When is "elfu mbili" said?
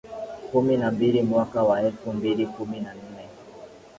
1.81-2.47